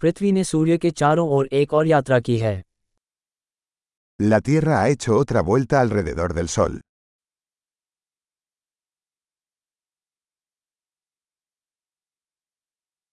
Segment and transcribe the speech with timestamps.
[0.00, 2.62] पृथ्वी ने सूर्य के चारों ओर एक और यात्रा की है
[4.20, 6.76] La Tierra ha hecho otra vuelta alrededor del Sol.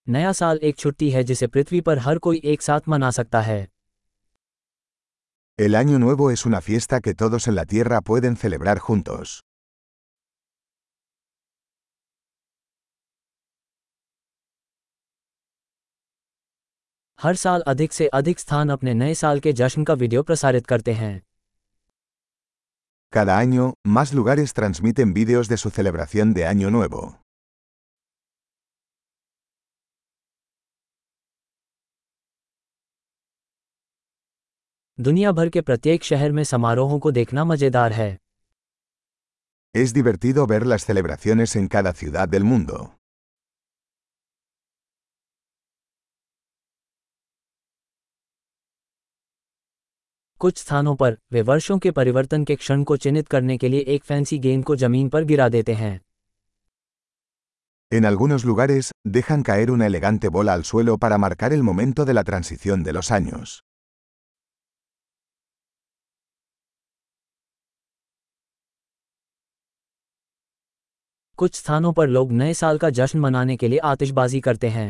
[0.07, 3.61] नया साल एक छुट्टी है जिसे पृथ्वी पर हर कोई एक साथ मना सकता है
[5.59, 9.39] El Año Nuevo es una fiesta que todos en la Tierra pueden celebrar juntos.
[17.23, 20.93] हर साल अधिक से अधिक स्थान अपने नए साल के जश्न का वीडियो प्रसारित करते
[20.93, 21.21] हैं
[23.13, 27.01] Cada año, más lugares transmiten vídeos de su celebración de Año Nuevo.
[34.99, 38.17] दुनिया भर के प्रत्येक शहर में समारोहों को देखना मज़ेदार है
[39.75, 43.02] Es divertido ver las celebraciones en cada ciudad del mundo.
[50.43, 54.03] कुछ स्थानों पर वे वर्षों के परिवर्तन के क्षण को चिन्हित करने के लिए एक
[54.03, 55.99] फैंसी गेंद को ज़मीन पर गिरा देते हैं
[57.91, 62.13] En algunos lugares, dejan caer una elegante bola al suelo para marcar el momento de
[62.13, 63.53] la transición de los años.
[71.39, 74.89] कुछ स्थानों पर लोग नए साल का जश्न मनाने के लिए आतिशबाजी करते हैं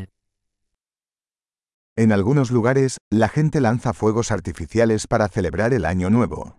[1.97, 6.59] En algunos lugares, la gente lanza fuegos artificiales para celebrar el Año Nuevo.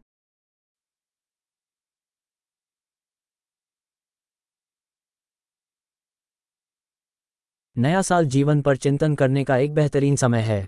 [7.78, 10.60] नया साल जीवन पर चिंतन करने का एक बेहतरीन समय है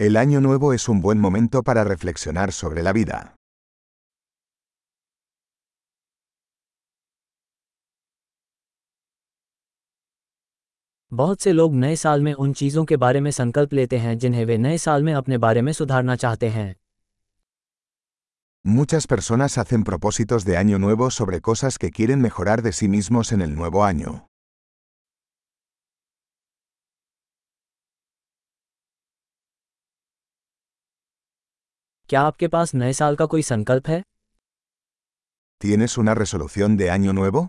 [0.00, 3.36] El Año Nuevo es un buen momento para reflexionar sobre la vida.
[11.12, 14.44] बहुत से लोग नए साल में उन चीज़ों के बारे में संकल्प लेते हैं जिन्हें
[14.44, 16.74] वे नए साल में अपने बारे में सुधारना चाहते हैं
[18.64, 23.32] Muchas personas hacen propósitos de Año Nuevo sobre cosas que quieren mejorar de sí mismos
[23.32, 24.12] en el nuevo año.
[32.10, 34.02] क्या आपके पास नए साल का कोई संकल्प है
[35.60, 37.42] ¿Tienes una resolución de Año Nuevo?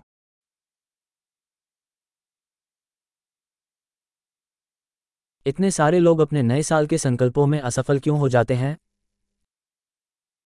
[5.46, 8.76] इतने सारे लोग अपने नए साल के संकल्पों में असफल क्यों हो जाते हैं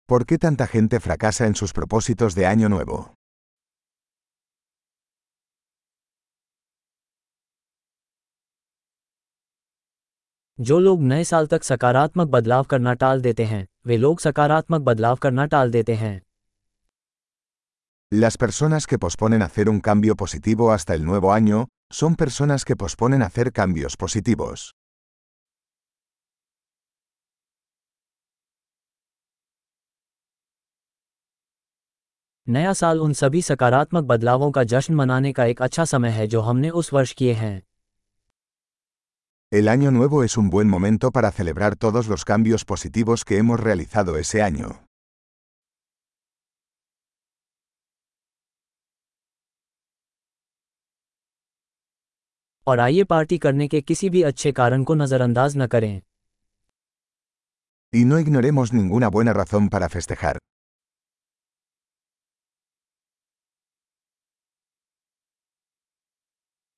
[0.10, 2.98] ¿Por qué tanta gente fracasa en sus propósitos de Año Nuevo?
[10.60, 15.16] जो लोग नए साल तक सकारात्मक बदलाव करना टाल देते हैं वे लोग सकारात्मक बदलाव
[15.16, 16.22] करना टाल देते हैं
[18.13, 22.75] Las personas que posponen hacer un cambio positivo hasta el nuevo año, son personas que
[22.75, 24.75] posponen hacer cambios positivos.
[32.49, 36.41] नया साल उन सभी सकारात्मक बदलावों का जश्न मनाने का एक अच्छा समय है जो
[36.41, 37.63] हमने उस वर्ष किए हैं
[39.53, 43.61] El año nuevo es un buen momento para celebrar todos los cambios positivos que hemos
[43.61, 44.82] realizado ese año.
[52.68, 56.02] और आइए पार्टी करने के किसी भी अच्छे कारण को नज़रअंदाज न करें
[57.94, 60.38] Y no ignoremos ninguna buena razón para festejar.